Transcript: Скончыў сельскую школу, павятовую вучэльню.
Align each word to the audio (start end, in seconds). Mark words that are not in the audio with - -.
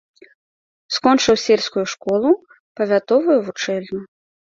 Скончыў 0.95 1.35
сельскую 1.45 1.85
школу, 1.93 2.29
павятовую 2.83 3.39
вучэльню. 3.47 3.99